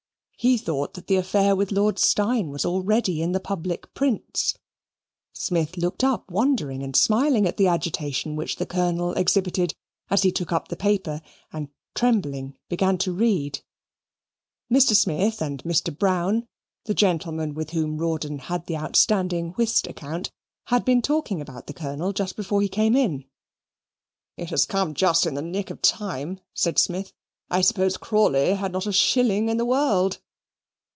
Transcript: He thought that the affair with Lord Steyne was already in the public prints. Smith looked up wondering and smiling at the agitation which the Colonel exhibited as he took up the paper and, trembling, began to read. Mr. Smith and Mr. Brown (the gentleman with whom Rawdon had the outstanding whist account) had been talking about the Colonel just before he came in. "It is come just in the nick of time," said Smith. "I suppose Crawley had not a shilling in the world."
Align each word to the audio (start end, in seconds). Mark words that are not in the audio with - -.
He 0.43 0.57
thought 0.57 0.95
that 0.95 1.05
the 1.05 1.17
affair 1.17 1.55
with 1.55 1.71
Lord 1.71 1.99
Steyne 1.99 2.49
was 2.49 2.65
already 2.65 3.21
in 3.21 3.31
the 3.31 3.39
public 3.39 3.93
prints. 3.93 4.57
Smith 5.33 5.77
looked 5.77 6.03
up 6.03 6.31
wondering 6.31 6.81
and 6.81 6.95
smiling 6.95 7.45
at 7.45 7.57
the 7.57 7.67
agitation 7.67 8.35
which 8.35 8.55
the 8.55 8.65
Colonel 8.65 9.11
exhibited 9.13 9.75
as 10.09 10.23
he 10.23 10.31
took 10.31 10.51
up 10.51 10.67
the 10.69 10.75
paper 10.75 11.21
and, 11.53 11.67
trembling, 11.93 12.55
began 12.69 12.97
to 12.97 13.11
read. 13.11 13.59
Mr. 14.71 14.95
Smith 14.95 15.43
and 15.43 15.61
Mr. 15.61 15.95
Brown 15.95 16.47
(the 16.85 16.95
gentleman 16.95 17.53
with 17.53 17.69
whom 17.69 17.97
Rawdon 17.99 18.39
had 18.39 18.65
the 18.65 18.77
outstanding 18.77 19.51
whist 19.57 19.85
account) 19.85 20.31
had 20.69 20.83
been 20.83 21.03
talking 21.03 21.39
about 21.39 21.67
the 21.67 21.73
Colonel 21.75 22.13
just 22.13 22.35
before 22.35 22.63
he 22.63 22.67
came 22.67 22.95
in. 22.95 23.25
"It 24.37 24.51
is 24.51 24.65
come 24.65 24.95
just 24.95 25.27
in 25.27 25.35
the 25.35 25.43
nick 25.43 25.69
of 25.69 25.83
time," 25.83 26.39
said 26.55 26.79
Smith. 26.79 27.13
"I 27.51 27.61
suppose 27.61 27.95
Crawley 27.95 28.55
had 28.55 28.71
not 28.71 28.87
a 28.87 28.91
shilling 28.91 29.47
in 29.47 29.57
the 29.57 29.65
world." 29.65 30.17